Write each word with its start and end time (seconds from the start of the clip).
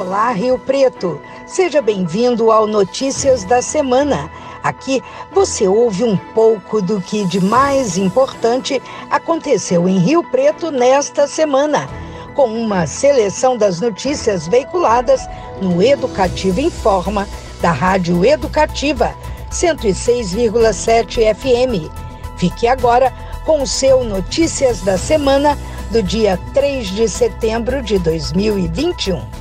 Olá, 0.00 0.32
Rio 0.32 0.58
Preto. 0.58 1.20
Seja 1.44 1.82
bem-vindo 1.82 2.50
ao 2.50 2.66
Notícias 2.66 3.44
da 3.44 3.60
Semana. 3.60 4.30
Aqui 4.62 5.02
você 5.30 5.68
ouve 5.68 6.04
um 6.04 6.16
pouco 6.16 6.80
do 6.80 7.02
que 7.02 7.26
de 7.26 7.38
mais 7.38 7.98
importante 7.98 8.80
aconteceu 9.10 9.86
em 9.86 9.98
Rio 9.98 10.24
Preto 10.24 10.70
nesta 10.70 11.26
semana, 11.26 11.86
com 12.34 12.46
uma 12.46 12.86
seleção 12.86 13.58
das 13.58 13.78
notícias 13.78 14.48
veiculadas 14.48 15.20
no 15.60 15.82
Educativo 15.82 16.60
Informa, 16.60 17.28
da 17.60 17.70
Rádio 17.70 18.24
Educativa 18.24 19.14
106,7 19.50 21.34
FM. 21.34 21.92
Fique 22.38 22.66
agora 22.66 23.12
com 23.44 23.60
o 23.60 23.66
seu 23.66 24.02
Notícias 24.02 24.80
da 24.80 24.96
Semana 24.96 25.58
do 25.90 26.02
dia 26.02 26.40
3 26.54 26.88
de 26.88 27.06
setembro 27.06 27.82
de 27.82 27.98
2021. 27.98 29.39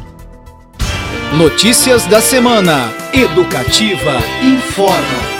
Notícias 1.38 2.08
da 2.08 2.20
semana. 2.20 2.92
Educativa 3.14 4.18
informa. 4.44 5.40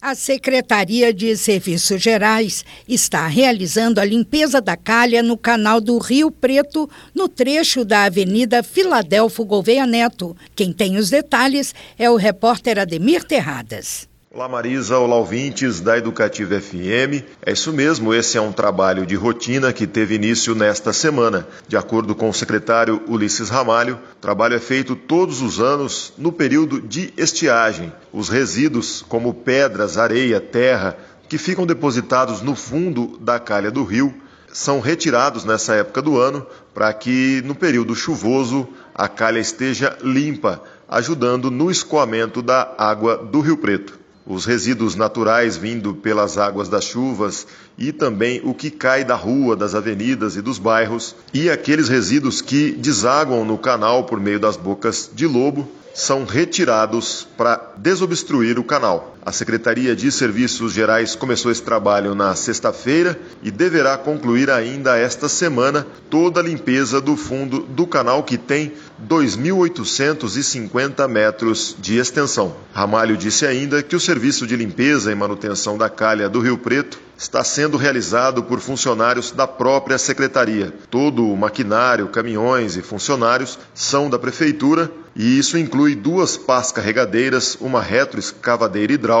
A 0.00 0.14
Secretaria 0.14 1.12
de 1.12 1.36
Serviços 1.36 2.00
Gerais 2.00 2.64
está 2.88 3.26
realizando 3.26 4.00
a 4.00 4.04
limpeza 4.06 4.58
da 4.58 4.78
calha 4.78 5.22
no 5.22 5.36
canal 5.36 5.82
do 5.82 5.98
Rio 5.98 6.30
Preto, 6.30 6.88
no 7.14 7.28
trecho 7.28 7.84
da 7.84 8.04
Avenida 8.04 8.62
Filadelfo 8.62 9.44
Gouveia 9.44 9.86
Neto. 9.86 10.34
Quem 10.56 10.72
tem 10.72 10.96
os 10.96 11.10
detalhes 11.10 11.74
é 11.98 12.08
o 12.08 12.16
repórter 12.16 12.78
Ademir 12.78 13.22
Terradas. 13.22 14.09
Olá 14.32 14.48
Marisa, 14.48 14.96
olá 14.96 15.16
ouvintes 15.16 15.80
da 15.80 15.98
Educativa 15.98 16.60
FM. 16.60 17.26
É 17.44 17.50
isso 17.50 17.72
mesmo, 17.72 18.14
esse 18.14 18.38
é 18.38 18.40
um 18.40 18.52
trabalho 18.52 19.04
de 19.04 19.16
rotina 19.16 19.72
que 19.72 19.88
teve 19.88 20.14
início 20.14 20.54
nesta 20.54 20.92
semana. 20.92 21.48
De 21.66 21.76
acordo 21.76 22.14
com 22.14 22.28
o 22.28 22.32
secretário 22.32 23.02
Ulisses 23.08 23.48
Ramalho, 23.48 23.96
o 23.96 24.20
trabalho 24.20 24.54
é 24.54 24.60
feito 24.60 24.94
todos 24.94 25.42
os 25.42 25.58
anos 25.58 26.12
no 26.16 26.30
período 26.30 26.80
de 26.80 27.12
estiagem. 27.16 27.92
Os 28.12 28.28
resíduos, 28.28 29.02
como 29.02 29.34
pedras, 29.34 29.98
areia, 29.98 30.40
terra, 30.40 30.96
que 31.28 31.36
ficam 31.36 31.66
depositados 31.66 32.40
no 32.40 32.54
fundo 32.54 33.18
da 33.20 33.40
calha 33.40 33.68
do 33.68 33.82
rio, 33.82 34.14
são 34.52 34.78
retirados 34.78 35.44
nessa 35.44 35.74
época 35.74 36.00
do 36.00 36.20
ano 36.20 36.46
para 36.72 36.92
que 36.92 37.42
no 37.44 37.56
período 37.56 37.96
chuvoso 37.96 38.68
a 38.94 39.08
calha 39.08 39.40
esteja 39.40 39.98
limpa, 40.00 40.62
ajudando 40.88 41.50
no 41.50 41.68
escoamento 41.68 42.40
da 42.40 42.76
água 42.78 43.16
do 43.16 43.40
Rio 43.40 43.56
Preto 43.56 43.99
os 44.26 44.44
resíduos 44.44 44.94
naturais 44.94 45.56
vindo 45.56 45.94
pelas 45.94 46.38
águas 46.38 46.68
das 46.68 46.84
chuvas 46.84 47.46
e 47.78 47.92
também 47.92 48.40
o 48.44 48.54
que 48.54 48.70
cai 48.70 49.04
da 49.04 49.14
rua, 49.14 49.56
das 49.56 49.74
avenidas 49.74 50.36
e 50.36 50.42
dos 50.42 50.58
bairros, 50.58 51.14
e 51.32 51.48
aqueles 51.48 51.88
resíduos 51.88 52.40
que 52.40 52.72
desaguam 52.72 53.44
no 53.44 53.58
canal 53.58 54.04
por 54.04 54.20
meio 54.20 54.38
das 54.38 54.56
bocas 54.56 55.10
de 55.12 55.26
lobo 55.26 55.68
são 55.94 56.24
retirados 56.24 57.26
para 57.36 57.72
desobstruir 57.76 58.58
o 58.58 58.64
canal. 58.64 59.16
A 59.30 59.32
Secretaria 59.32 59.94
de 59.94 60.10
Serviços 60.10 60.72
Gerais 60.72 61.14
começou 61.14 61.52
esse 61.52 61.62
trabalho 61.62 62.16
na 62.16 62.34
sexta-feira 62.34 63.16
e 63.44 63.48
deverá 63.48 63.96
concluir 63.96 64.50
ainda 64.50 64.98
esta 64.98 65.28
semana 65.28 65.86
toda 66.10 66.40
a 66.40 66.42
limpeza 66.42 67.00
do 67.00 67.16
fundo 67.16 67.60
do 67.60 67.86
canal 67.86 68.24
que 68.24 68.36
tem 68.36 68.72
2.850 69.06 71.06
metros 71.06 71.76
de 71.78 71.96
extensão. 71.96 72.56
Ramalho 72.72 73.16
disse 73.16 73.46
ainda 73.46 73.84
que 73.84 73.94
o 73.94 74.00
serviço 74.00 74.48
de 74.48 74.56
limpeza 74.56 75.12
e 75.12 75.14
manutenção 75.14 75.78
da 75.78 75.88
calha 75.88 76.28
do 76.28 76.40
Rio 76.40 76.58
Preto 76.58 76.98
está 77.16 77.44
sendo 77.44 77.76
realizado 77.76 78.42
por 78.42 78.58
funcionários 78.58 79.30
da 79.30 79.46
própria 79.46 79.98
secretaria. 79.98 80.74
Todo 80.90 81.28
o 81.28 81.36
maquinário, 81.36 82.08
caminhões 82.08 82.76
e 82.76 82.82
funcionários 82.82 83.60
são 83.74 84.10
da 84.10 84.18
prefeitura 84.18 84.90
e 85.14 85.38
isso 85.38 85.58
inclui 85.58 85.94
duas 85.94 86.36
pás 86.36 86.72
carregadeiras, 86.72 87.56
uma 87.60 87.82
retroescavadeira 87.82 88.92
hidráulica, 88.92 89.19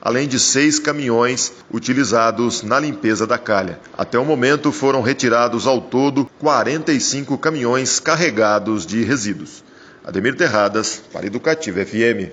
além 0.00 0.26
de 0.26 0.38
seis 0.38 0.78
caminhões 0.78 1.52
utilizados 1.72 2.62
na 2.62 2.80
limpeza 2.80 3.26
da 3.26 3.38
calha. 3.38 3.78
Até 3.96 4.18
o 4.18 4.24
momento 4.24 4.72
foram 4.72 5.02
retirados 5.02 5.66
ao 5.66 5.80
todo 5.80 6.28
45 6.38 7.36
caminhões 7.38 8.00
carregados 8.00 8.86
de 8.86 9.02
resíduos. 9.04 9.64
Ademir 10.04 10.36
Terradas, 10.36 11.02
para 11.12 11.26
Educativa 11.26 11.84
FM. 11.84 12.30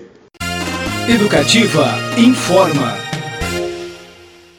Educativa 1.08 1.86
informa. 2.16 3.14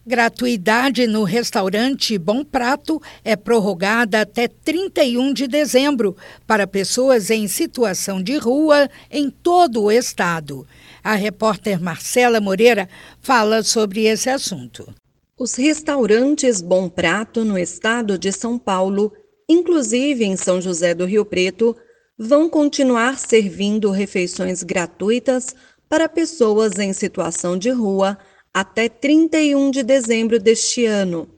Gratuidade 0.08 1.08
no 1.08 1.24
restaurante 1.24 2.16
Bom 2.20 2.44
Prato 2.44 3.02
é 3.24 3.36
prorrogada 3.36 4.22
até 4.22 4.48
31 4.48 5.34
de 5.34 5.48
dezembro 5.48 6.16
para 6.46 6.68
pessoas 6.68 7.32
em 7.32 7.48
situação 7.48 8.22
de 8.22 8.38
rua 8.38 8.88
em 9.10 9.32
todo 9.32 9.82
o 9.82 9.92
estado. 9.92 10.68
A 11.06 11.14
repórter 11.14 11.80
Marcela 11.80 12.42
Moreira 12.42 12.90
fala 13.22 13.62
sobre 13.62 14.06
esse 14.08 14.28
assunto. 14.28 14.92
Os 15.38 15.54
restaurantes 15.54 16.62
Bom 16.62 16.90
Prato 16.90 17.46
no 17.46 17.60
estado 17.60 18.18
de 18.18 18.32
São 18.32 18.58
Paulo, 18.58 19.14
inclusive 19.48 20.26
em 20.26 20.36
São 20.36 20.60
José 20.60 20.96
do 20.96 21.06
Rio 21.06 21.24
Preto, 21.24 21.76
vão 22.18 22.50
continuar 22.50 23.20
servindo 23.20 23.92
refeições 23.92 24.64
gratuitas 24.64 25.54
para 25.88 26.10
pessoas 26.10 26.80
em 26.80 26.92
situação 26.92 27.56
de 27.56 27.70
rua 27.70 28.18
até 28.52 28.90
31 28.90 29.70
de 29.70 29.84
dezembro 29.84 30.40
deste 30.40 30.88
ano. 30.88 31.30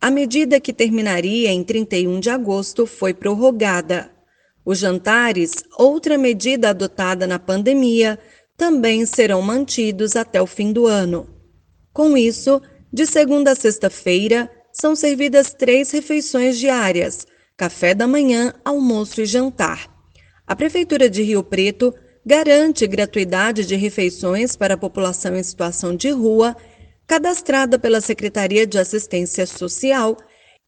A 0.00 0.10
medida 0.10 0.58
que 0.58 0.72
terminaria 0.72 1.52
em 1.52 1.62
31 1.62 2.18
de 2.18 2.28
agosto 2.28 2.86
foi 2.86 3.14
prorrogada. 3.14 4.10
Os 4.64 4.80
jantares, 4.80 5.62
outra 5.78 6.18
medida 6.18 6.70
adotada 6.70 7.24
na 7.24 7.38
pandemia, 7.38 8.18
também 8.56 9.04
serão 9.04 9.42
mantidos 9.42 10.16
até 10.16 10.40
o 10.40 10.46
fim 10.46 10.72
do 10.72 10.86
ano. 10.86 11.28
Com 11.92 12.16
isso, 12.16 12.60
de 12.92 13.06
segunda 13.06 13.52
a 13.52 13.54
sexta-feira, 13.54 14.50
são 14.72 14.94
servidas 14.94 15.52
três 15.52 15.90
refeições 15.90 16.58
diárias: 16.58 17.26
café 17.56 17.94
da 17.94 18.06
manhã, 18.06 18.54
almoço 18.64 19.20
e 19.20 19.26
jantar. 19.26 19.88
A 20.46 20.54
Prefeitura 20.54 21.08
de 21.08 21.22
Rio 21.22 21.42
Preto 21.42 21.94
garante 22.24 22.86
gratuidade 22.86 23.64
de 23.64 23.76
refeições 23.76 24.56
para 24.56 24.74
a 24.74 24.78
população 24.78 25.36
em 25.36 25.42
situação 25.42 25.94
de 25.94 26.10
rua, 26.10 26.56
cadastrada 27.06 27.78
pela 27.78 28.00
Secretaria 28.00 28.66
de 28.66 28.78
Assistência 28.78 29.46
Social, 29.46 30.16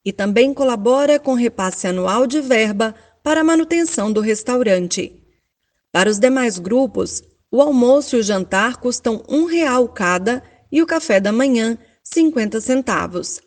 e 0.05 0.13
também 0.13 0.55
colabora 0.55 1.19
com 1.19 1.35
repasse 1.35 1.87
anual 1.87 2.27
de 2.27 2.41
verba 2.41 2.95
para 3.23 3.41
a 3.41 3.45
manutenção 3.45 4.13
do 4.13 4.21
restaurante. 4.21 5.23
Para 5.93 6.09
os 6.09 6.19
demais 6.19 6.59
grupos, 6.59 7.23
o 7.51 7.63
almoço 7.63 8.17
e 8.17 8.21
o 8.21 8.23
jantar 8.23 8.77
custam 8.77 9.23
um 9.29 9.45
real 9.45 9.89
cada 9.89 10.43
e 10.71 10.83
o 10.83 10.87
café 10.87 11.21
da 11.21 11.33
manhã 11.33 11.79
50 12.03 12.61
centavos. 12.61 13.41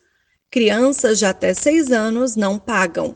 Crianças 0.50 1.20
de 1.20 1.26
até 1.26 1.54
6 1.54 1.92
anos 1.92 2.36
não 2.36 2.60
pagam. 2.60 3.16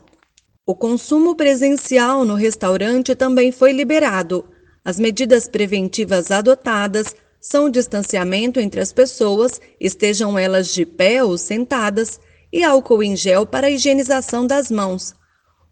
O 0.64 0.74
consumo 0.74 1.34
presencial 1.34 2.24
no 2.24 2.34
restaurante 2.34 3.14
também 3.14 3.52
foi 3.52 3.72
liberado, 3.72 4.44
as 4.86 5.00
medidas 5.00 5.48
preventivas 5.48 6.30
adotadas 6.30 7.12
são 7.40 7.64
o 7.64 7.70
distanciamento 7.70 8.60
entre 8.60 8.80
as 8.80 8.92
pessoas, 8.92 9.60
estejam 9.80 10.38
elas 10.38 10.72
de 10.72 10.86
pé 10.86 11.24
ou 11.24 11.36
sentadas, 11.36 12.20
e 12.52 12.62
álcool 12.62 13.02
em 13.02 13.16
gel 13.16 13.44
para 13.44 13.66
a 13.66 13.70
higienização 13.70 14.46
das 14.46 14.70
mãos. 14.70 15.12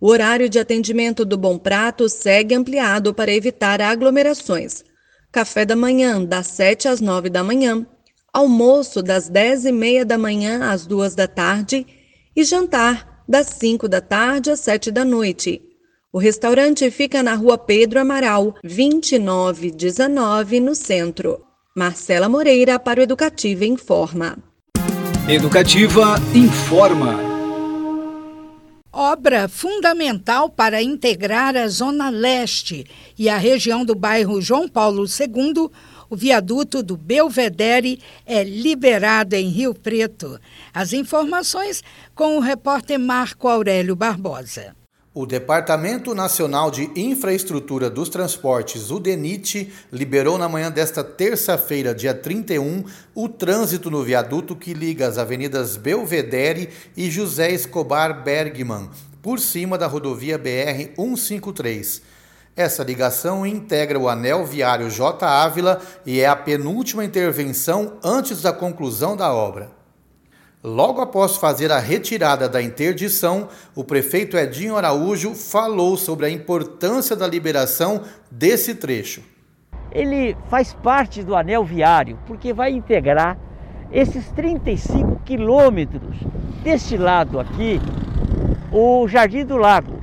O 0.01 0.09
horário 0.09 0.49
de 0.49 0.59
atendimento 0.59 1.25
do 1.25 1.39
Bom 1.39 1.57
Prato 1.57 2.09
segue 2.09 2.57
ampliado 2.57 3.15
para 3.15 3.33
evitar 3.33 3.81
aglomerações. 3.81 4.83
Café 5.35 5.65
da 5.67 5.75
manhã, 5.75 6.25
das 6.25 6.47
7 6.47 6.87
às 6.87 7.01
9 7.01 7.29
da 7.29 7.43
manhã, 7.43 7.85
almoço 8.33 9.03
das 9.03 9.29
10 9.29 9.65
e 9.65 9.73
meia 9.73 10.05
da 10.05 10.17
manhã 10.17 10.71
às 10.71 10.87
2 10.87 11.17
da 11.17 11.27
tarde 11.27 11.85
e 12.37 12.45
jantar 12.45 13.25
das 13.29 13.49
5 13.49 13.89
da 13.89 14.01
tarde 14.01 14.53
às 14.53 14.61
7 14.61 14.93
da 14.93 15.05
noite. 15.05 15.61
O 16.13 16.21
restaurante 16.21 16.89
fica 16.89 17.21
na 17.21 17.35
rua 17.35 17.59
Pedro 17.59 17.99
Amaral, 17.99 18.55
2919, 18.63 20.61
no 20.61 20.73
centro. 20.77 21.41
Marcela 21.77 22.29
Moreira 22.29 22.79
para 22.79 23.01
o 23.01 23.03
Educativa 23.03 23.65
Informa. 23.65 24.39
Educativa 25.29 26.15
Informa. 26.33 27.24
Obra 28.97 29.49
fundamental 29.49 30.49
para 30.49 30.81
integrar 30.81 31.57
a 31.57 31.67
Zona 31.67 32.11
Leste 32.11 32.87
e 33.19 33.29
a 33.29 33.37
região 33.37 33.85
do 33.85 33.93
bairro 33.93 34.41
João 34.41 34.69
Paulo 34.69 35.05
II, 35.05 35.69
o 36.09 36.15
viaduto 36.15 36.81
do 36.81 36.97
Belvedere 36.97 37.99
é 38.25 38.45
liberado 38.45 39.35
em 39.35 39.49
Rio 39.49 39.75
Preto. 39.75 40.39
As 40.73 40.93
informações 40.93 41.83
com 42.15 42.37
o 42.37 42.41
repórter 42.41 42.97
Marco 42.97 43.49
Aurélio 43.49 43.97
Barbosa. 43.97 44.77
O 45.17 45.27
Departamento 45.27 46.13
Nacional 46.13 46.73
de 46.73 46.91
Infraestrutura 46.97 47.89
dos 47.89 48.09
Transportes, 48.09 48.91
o 48.91 48.99
DENIT, 48.99 49.73
liberou 49.93 50.37
na 50.37 50.49
manhã 50.49 50.73
desta 50.73 51.05
terça-feira, 51.05 51.95
dia 51.95 52.13
31, 52.13 52.83
o 53.15 53.29
trânsito 53.29 53.93
no 53.93 54.03
viaduto 54.03 54.57
que 54.57 54.75
liga 54.75 55.07
as 55.07 55.17
avenidas 55.17 55.77
Belvedere 55.77 56.69
e 56.97 57.09
José 57.13 57.53
Escobar 57.53 58.25
Bergman, 58.25 58.91
por 59.23 59.39
cima 59.39 59.79
da 59.79 59.87
rodovia 59.87 60.37
BR 60.37 60.91
153. 60.97 62.03
Essa 62.57 62.83
ligação 62.83 63.47
integra 63.47 63.97
o 63.97 64.09
anel 64.09 64.45
viário 64.45 64.91
J. 64.91 65.25
Ávila 65.25 65.81
e 66.05 66.19
é 66.19 66.27
a 66.27 66.35
penúltima 66.35 67.05
intervenção 67.05 67.99
antes 68.03 68.43
da 68.43 68.53
conclusão 68.53 69.17
da 69.17 69.33
obra. 69.33 69.84
Logo 70.67 71.03
após 71.03 71.37
fazer 71.37 71.71
a 71.71 71.79
retirada 71.79 72.49
da 72.49 72.63
interdição, 72.63 73.49
o 73.77 73.85
prefeito 73.85 74.35
Edinho 74.35 74.79
Araújo 74.79 75.35
falou 75.35 75.95
sobre 75.95 76.25
a 76.25 76.31
importância 76.31 77.15
da 77.15 77.27
liberação 77.27 78.01
desse 78.31 78.75
trecho. 78.75 79.21
Ele 79.93 80.35
faz 80.49 80.73
parte 80.73 81.23
do 81.23 81.37
anel 81.37 81.67
viário, 81.67 82.19
porque 82.27 82.55
vai 82.55 82.71
integrar 82.71 83.37
esses 83.93 84.27
35 84.31 85.21
quilômetros 85.23 86.17
deste 86.63 86.97
lado 86.97 87.39
aqui, 87.39 87.79
o 88.73 89.07
Jardim 89.07 89.45
do 89.45 89.59
Lago, 89.59 90.03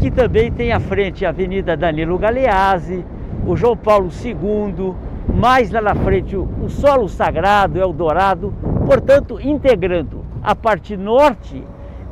que 0.00 0.10
também 0.10 0.50
tem 0.50 0.72
à 0.72 0.80
frente 0.80 1.26
a 1.26 1.28
Avenida 1.28 1.76
Danilo 1.76 2.16
Galeazzi, 2.16 3.04
o 3.46 3.54
João 3.54 3.76
Paulo 3.76 4.08
II, 4.24 4.94
mais 5.34 5.70
lá 5.70 5.82
na 5.82 5.94
frente 5.94 6.34
o 6.34 6.70
Solo 6.70 7.06
Sagrado, 7.06 7.78
Eldorado, 7.78 8.54
portanto, 8.84 9.40
integrando 9.40 10.24
a 10.42 10.54
parte 10.54 10.96
norte 10.96 11.64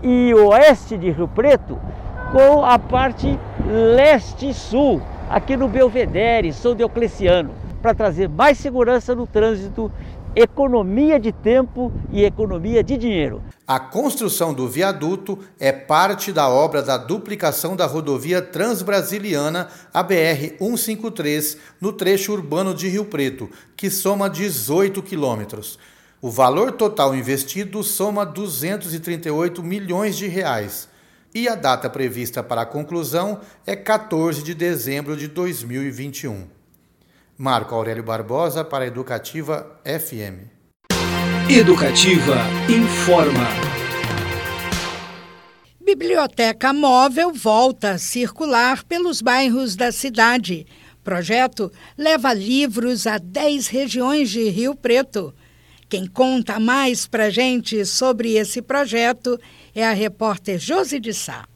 e 0.02 0.32
oeste 0.34 0.96
de 0.96 1.10
Rio 1.10 1.28
Preto 1.28 1.78
com 2.32 2.64
a 2.64 2.78
parte 2.78 3.38
leste-sul, 3.66 5.02
aqui 5.28 5.56
no 5.56 5.68
Belvedere, 5.68 6.52
São 6.52 6.74
Diocleciano, 6.74 7.50
para 7.80 7.94
trazer 7.94 8.28
mais 8.28 8.58
segurança 8.58 9.14
no 9.14 9.26
trânsito 9.26 9.92
economia 10.34 11.20
de 11.20 11.30
tempo 11.30 11.92
e 12.10 12.24
economia 12.24 12.82
de 12.82 12.96
dinheiro. 12.96 13.42
A 13.66 13.78
construção 13.78 14.54
do 14.54 14.66
viaduto 14.66 15.38
é 15.60 15.70
parte 15.72 16.32
da 16.32 16.48
obra 16.48 16.82
da 16.82 16.96
duplicação 16.96 17.76
da 17.76 17.86
rodovia 17.86 18.40
Transbrasiliana, 18.40 19.68
a 19.92 20.02
BR 20.02 20.56
153, 20.58 21.58
no 21.80 21.92
trecho 21.92 22.32
urbano 22.32 22.74
de 22.74 22.88
Rio 22.88 23.04
Preto, 23.04 23.50
que 23.76 23.90
soma 23.90 24.30
18 24.30 25.02
quilômetros. 25.02 25.78
O 26.24 26.30
valor 26.30 26.70
total 26.70 27.16
investido 27.16 27.82
soma 27.82 28.24
238 28.24 29.60
milhões 29.60 30.16
de 30.16 30.28
reais. 30.28 30.88
E 31.34 31.48
a 31.48 31.56
data 31.56 31.90
prevista 31.90 32.44
para 32.44 32.62
a 32.62 32.66
conclusão 32.66 33.40
é 33.66 33.74
14 33.74 34.40
de 34.40 34.54
dezembro 34.54 35.16
de 35.16 35.26
2021. 35.26 36.46
Marco 37.36 37.74
Aurélio 37.74 38.04
Barbosa 38.04 38.64
para 38.64 38.86
Educativa 38.86 39.66
FM. 39.84 40.46
Educativa 41.50 42.36
informa. 42.70 43.48
Biblioteca 45.80 46.72
móvel 46.72 47.32
volta 47.32 47.90
a 47.90 47.98
circular 47.98 48.84
pelos 48.84 49.20
bairros 49.20 49.74
da 49.74 49.90
cidade. 49.90 50.68
Projeto 51.02 51.72
leva 51.98 52.32
livros 52.32 53.08
a 53.08 53.18
10 53.18 53.66
regiões 53.66 54.30
de 54.30 54.48
Rio 54.48 54.76
Preto. 54.76 55.34
Quem 55.92 56.06
conta 56.06 56.58
mais 56.58 57.06
para 57.06 57.28
gente 57.28 57.84
sobre 57.84 58.32
esse 58.38 58.62
projeto 58.62 59.38
é 59.74 59.86
a 59.86 59.92
repórter 59.92 60.58
Josi 60.58 60.98
de 60.98 61.12
Sá. 61.12 61.46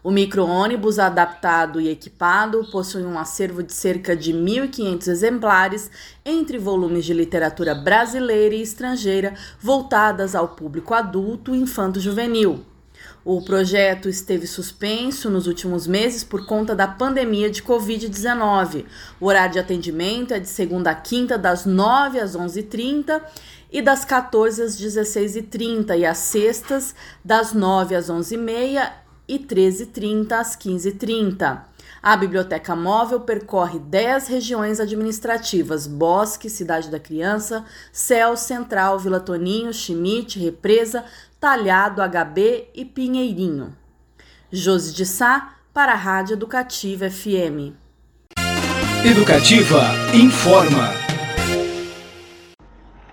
O 0.04 0.12
micro-ônibus 0.12 1.00
adaptado 1.00 1.82
e 1.82 1.90
equipado 1.90 2.64
possui 2.70 3.04
um 3.04 3.18
acervo 3.18 3.64
de 3.64 3.74
cerca 3.74 4.16
de 4.16 4.34
1.500 4.34 5.08
exemplares 5.08 5.90
entre 6.24 6.60
volumes 6.60 7.06
de 7.06 7.14
literatura 7.14 7.74
brasileira 7.74 8.54
e 8.54 8.62
estrangeira 8.62 9.34
voltadas 9.60 10.36
ao 10.36 10.50
público 10.50 10.94
adulto 10.94 11.56
e 11.56 11.60
infanto-juvenil. 11.60 12.75
O 13.26 13.42
projeto 13.42 14.08
esteve 14.08 14.46
suspenso 14.46 15.32
nos 15.32 15.48
últimos 15.48 15.88
meses 15.88 16.24
por 16.24 16.46
conta 16.46 16.76
da 16.76 16.88
pandemia 16.88 17.50
de 17.50 17.64
Covid-19. 17.64 18.86
O 19.20 19.26
horário 19.26 19.54
de 19.54 19.58
atendimento 19.58 20.32
é 20.32 20.40
de 20.40 20.48
segunda 20.48 20.92
a 20.92 20.96
quinta, 20.96 21.36
das 21.36 21.66
9 21.66 22.20
às 22.20 22.38
11h30 22.38 23.20
e 23.72 23.82
das 23.82 24.06
14 24.06 24.62
às 24.62 24.80
16h30, 24.80 25.98
e 25.98 26.06
às 26.06 26.20
sextas, 26.20 26.94
das 27.24 27.52
9 27.52 27.96
às 27.96 28.12
11h30 28.12 28.92
e 29.28 29.40
13h30 29.40 30.32
às 30.34 30.56
15h30. 30.56 31.62
A 32.04 32.16
biblioteca 32.16 32.76
móvel 32.76 33.22
percorre 33.22 33.80
10 33.80 34.28
regiões 34.28 34.80
administrativas: 34.80 35.88
Bosque, 35.88 36.48
Cidade 36.48 36.92
da 36.92 37.00
Criança, 37.00 37.66
Céu, 37.92 38.38
Central, 38.38 39.00
Vila 39.00 39.20
Toninho, 39.20 39.74
Chimite, 39.74 40.38
Represa, 40.38 41.04
Talhado, 41.46 42.02
HB 42.02 42.70
e 42.74 42.84
Pinheirinho. 42.84 43.78
Josi 44.52 44.92
de 44.96 45.06
Sá, 45.06 45.58
para 45.72 45.92
a 45.92 45.96
Rádio 45.96 46.34
Educativa 46.34 47.08
FM. 47.08 47.78
Educativa 49.06 49.84
informa. 50.12 50.90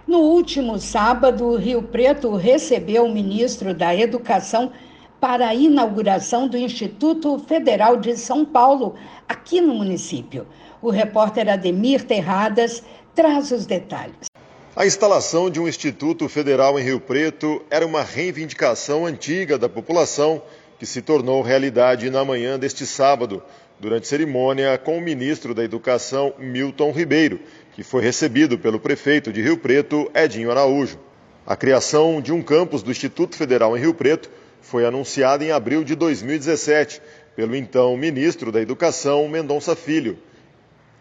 No 0.07 0.21
último 0.21 0.79
sábado, 0.79 1.57
Rio 1.57 1.83
Preto 1.83 2.35
recebeu 2.35 3.05
o 3.05 3.13
ministro 3.13 3.75
da 3.75 3.95
Educação 3.95 4.73
para 5.21 5.49
a 5.49 5.55
inauguração 5.55 6.49
do 6.49 6.57
Instituto 6.57 7.39
Federal 7.39 7.99
de 7.99 8.17
São 8.17 8.47
Paulo, 8.47 8.95
aqui 9.29 9.61
no 9.61 9.75
município. 9.75 10.47
O 10.81 10.89
repórter 10.89 11.51
Ademir 11.51 12.07
Terradas 12.07 12.83
traz 13.15 13.51
os 13.51 13.67
detalhes. 13.67 14.32
A 14.75 14.87
instalação 14.87 15.51
de 15.51 15.61
um 15.61 15.69
Instituto 15.69 16.27
Federal 16.31 16.81
em 16.81 16.83
Rio 16.83 16.99
Preto 16.99 17.63
era 17.69 17.87
uma 17.87 18.03
reivindicação 18.03 19.05
antiga 19.05 19.59
da 19.59 19.69
população 19.69 20.43
que 20.79 20.87
se 20.87 21.03
tornou 21.03 21.43
realidade 21.43 22.09
na 22.09 22.25
manhã 22.25 22.59
deste 22.59 22.87
sábado, 22.87 23.43
durante 23.79 24.09
cerimônia 24.09 24.79
com 24.79 24.97
o 24.97 25.01
ministro 25.01 25.53
da 25.55 25.63
Educação, 25.63 26.33
Milton 26.39 26.91
Ribeiro, 26.91 27.39
que 27.75 27.83
foi 27.83 28.03
recebido 28.03 28.59
pelo 28.59 28.81
prefeito 28.81 29.31
de 29.31 29.43
Rio 29.43 29.59
Preto, 29.59 30.11
Edinho 30.15 30.51
Araújo. 30.51 30.99
A 31.47 31.55
criação 31.55 32.23
de 32.23 32.33
um 32.33 32.41
campus 32.41 32.83
do 32.83 32.91
Instituto 32.91 33.37
Federal 33.37 33.77
em 33.77 33.81
Rio 33.81 33.93
Preto 33.93 34.31
foi 34.63 34.87
anunciada 34.87 35.45
em 35.45 35.51
abril 35.51 35.85
de 35.85 35.95
2017 35.95 37.03
pelo 37.37 37.55
então 37.55 37.95
ministro 37.95 38.51
da 38.51 38.63
Educação, 38.63 39.29
Mendonça 39.29 39.77
Filho, 39.77 40.17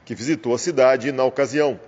que 0.04 0.14
visitou 0.14 0.54
a 0.54 0.58
cidade 0.58 1.10
na 1.14 1.24
ocasião. 1.24 1.80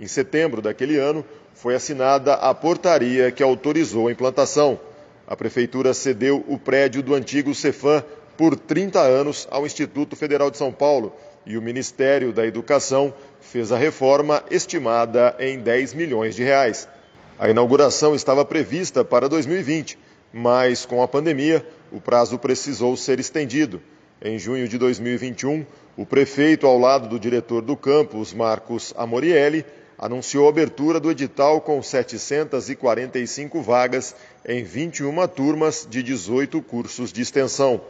Em 0.00 0.06
setembro 0.06 0.62
daquele 0.62 0.96
ano, 0.96 1.22
foi 1.52 1.74
assinada 1.74 2.32
a 2.32 2.54
portaria 2.54 3.30
que 3.30 3.42
autorizou 3.42 4.08
a 4.08 4.12
implantação. 4.12 4.80
A 5.26 5.36
prefeitura 5.36 5.92
cedeu 5.92 6.42
o 6.48 6.58
prédio 6.58 7.02
do 7.02 7.14
antigo 7.14 7.54
Cefam 7.54 8.02
por 8.34 8.56
30 8.56 8.98
anos 8.98 9.46
ao 9.50 9.66
Instituto 9.66 10.16
Federal 10.16 10.50
de 10.50 10.56
São 10.56 10.72
Paulo 10.72 11.14
e 11.44 11.58
o 11.58 11.60
Ministério 11.60 12.32
da 12.32 12.46
Educação 12.46 13.12
fez 13.42 13.70
a 13.72 13.76
reforma 13.76 14.42
estimada 14.50 15.36
em 15.38 15.58
10 15.58 15.92
milhões 15.92 16.34
de 16.34 16.44
reais. 16.44 16.88
A 17.38 17.50
inauguração 17.50 18.14
estava 18.14 18.42
prevista 18.42 19.04
para 19.04 19.28
2020, 19.28 19.98
mas 20.32 20.86
com 20.86 21.02
a 21.02 21.08
pandemia, 21.08 21.62
o 21.92 22.00
prazo 22.00 22.38
precisou 22.38 22.96
ser 22.96 23.20
estendido. 23.20 23.82
Em 24.22 24.38
junho 24.38 24.66
de 24.66 24.78
2021, 24.78 25.66
o 25.94 26.06
prefeito, 26.06 26.66
ao 26.66 26.78
lado 26.78 27.06
do 27.06 27.20
diretor 27.20 27.60
do 27.60 27.76
campus, 27.76 28.32
Marcos 28.32 28.94
Amorielli, 28.96 29.64
anunciou 30.00 30.46
a 30.46 30.48
abertura 30.48 30.98
do 30.98 31.10
edital 31.10 31.60
com 31.60 31.82
745 31.82 33.60
vagas 33.60 34.16
em 34.46 34.64
21 34.64 35.28
turmas 35.28 35.86
de 35.88 36.02
18 36.02 36.62
cursos 36.62 37.12
de 37.12 37.20
extensão. 37.20 37.82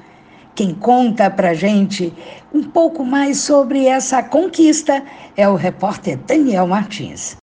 Quem 0.54 0.73
conta 0.75 1.31
pra 1.31 1.52
gente 1.52 2.11
um 2.52 2.62
pouco 2.62 3.04
mais 3.04 3.38
sobre 3.38 3.87
essa 3.87 4.23
conquista 4.23 5.04
é 5.37 5.47
o 5.47 5.57
repórter 5.57 6.16
Daniel 6.16 6.66
Martins. 6.66 7.37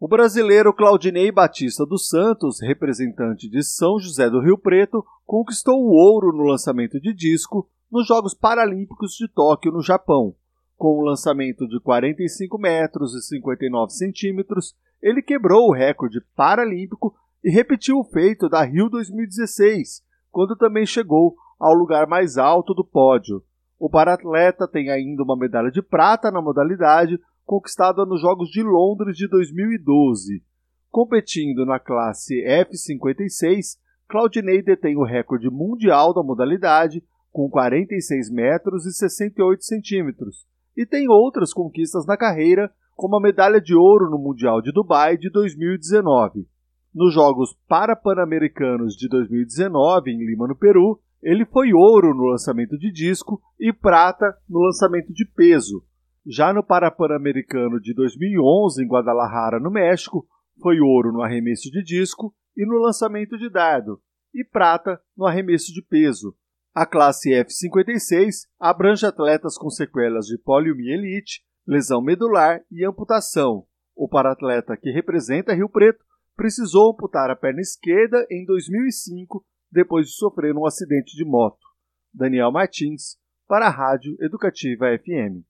O 0.00 0.06
brasileiro 0.06 0.72
Claudinei 0.72 1.32
Batista 1.32 1.84
dos 1.84 2.08
Santos, 2.08 2.60
representante 2.60 3.50
de 3.50 3.64
São 3.64 3.98
José 3.98 4.30
do 4.30 4.40
Rio 4.40 4.56
Preto, 4.56 5.04
conquistou 5.26 5.74
o 5.82 5.90
ouro 5.90 6.30
no 6.30 6.44
lançamento 6.44 7.00
de 7.00 7.12
disco 7.12 7.68
nos 7.90 8.06
Jogos 8.06 8.32
Paralímpicos 8.32 9.14
de 9.14 9.26
Tóquio, 9.26 9.72
no 9.72 9.82
Japão. 9.82 10.36
Com 10.76 11.00
um 11.00 11.04
lançamento 11.04 11.66
de 11.66 11.80
45 11.80 12.56
metros 12.58 13.12
e 13.12 13.22
59 13.22 13.92
centímetros, 13.92 14.72
ele 15.02 15.20
quebrou 15.20 15.66
o 15.66 15.74
recorde 15.74 16.20
paralímpico 16.36 17.12
e 17.42 17.50
repetiu 17.50 17.98
o 17.98 18.04
feito 18.04 18.48
da 18.48 18.62
Rio 18.62 18.88
2016, 18.88 20.04
quando 20.30 20.54
também 20.54 20.86
chegou 20.86 21.34
ao 21.58 21.74
lugar 21.74 22.06
mais 22.06 22.38
alto 22.38 22.72
do 22.72 22.84
pódio. 22.84 23.42
O 23.76 23.90
paratleta 23.90 24.68
tem 24.68 24.90
ainda 24.90 25.24
uma 25.24 25.36
medalha 25.36 25.72
de 25.72 25.82
prata 25.82 26.30
na 26.30 26.40
modalidade, 26.40 27.18
conquistada 27.48 28.04
nos 28.04 28.20
Jogos 28.20 28.50
de 28.50 28.62
Londres 28.62 29.16
de 29.16 29.26
2012. 29.26 30.42
Competindo 30.90 31.64
na 31.64 31.80
classe 31.80 32.44
F56, 32.44 33.78
Claudinei 34.06 34.62
detém 34.62 34.98
o 34.98 35.02
recorde 35.02 35.48
mundial 35.48 36.12
da 36.12 36.22
modalidade, 36.22 37.02
com 37.32 37.48
46 37.48 38.30
metros 38.30 38.84
e 38.84 38.92
68 38.92 39.64
centímetros, 39.64 40.46
e 40.76 40.84
tem 40.84 41.08
outras 41.08 41.54
conquistas 41.54 42.04
na 42.04 42.18
carreira, 42.18 42.70
como 42.94 43.16
a 43.16 43.20
medalha 43.20 43.62
de 43.62 43.74
ouro 43.74 44.10
no 44.10 44.18
Mundial 44.18 44.60
de 44.60 44.70
Dubai 44.70 45.16
de 45.16 45.30
2019. 45.30 46.46
Nos 46.94 47.14
Jogos 47.14 47.56
Parapan-Americanos 47.66 48.94
de 48.94 49.08
2019, 49.08 50.10
em 50.10 50.18
Lima, 50.18 50.46
no 50.46 50.54
Peru, 50.54 51.00
ele 51.22 51.46
foi 51.46 51.72
ouro 51.72 52.14
no 52.14 52.24
lançamento 52.24 52.76
de 52.76 52.92
disco 52.92 53.40
e 53.58 53.72
prata 53.72 54.36
no 54.46 54.60
lançamento 54.60 55.14
de 55.14 55.24
peso. 55.24 55.82
Já 56.26 56.52
no 56.52 56.62
Parapan-Americano 56.62 57.80
de 57.80 57.94
2011, 57.94 58.82
em 58.82 58.86
Guadalajara, 58.86 59.58
no 59.58 59.70
México, 59.70 60.26
foi 60.60 60.80
ouro 60.80 61.12
no 61.12 61.22
arremesso 61.22 61.70
de 61.70 61.82
disco 61.82 62.34
e 62.56 62.66
no 62.66 62.78
lançamento 62.78 63.38
de 63.38 63.48
dardo, 63.48 64.00
e 64.34 64.44
prata 64.44 65.00
no 65.16 65.26
arremesso 65.26 65.72
de 65.72 65.82
peso. 65.82 66.36
A 66.74 66.84
classe 66.84 67.30
F56 67.30 68.46
abrange 68.58 69.06
atletas 69.06 69.56
com 69.56 69.70
sequelas 69.70 70.26
de 70.26 70.38
poliomielite, 70.38 71.42
lesão 71.66 72.02
medular 72.02 72.62
e 72.70 72.84
amputação. 72.84 73.66
O 73.94 74.08
paratleta 74.08 74.76
que 74.76 74.90
representa 74.90 75.54
Rio 75.54 75.68
Preto 75.68 76.04
precisou 76.36 76.92
amputar 76.92 77.30
a 77.30 77.36
perna 77.36 77.60
esquerda 77.60 78.24
em 78.30 78.44
2005 78.44 79.44
depois 79.70 80.06
de 80.06 80.12
sofrer 80.12 80.54
um 80.56 80.66
acidente 80.66 81.16
de 81.16 81.24
moto. 81.24 81.66
Daniel 82.14 82.52
Martins, 82.52 83.18
para 83.46 83.66
a 83.66 83.70
Rádio 83.70 84.16
Educativa 84.20 84.86
FM. 84.98 85.44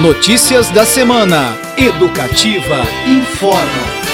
Notícias 0.00 0.70
da 0.70 0.84
semana. 0.84 1.56
Educativa 1.76 2.86
informa. 3.06 4.13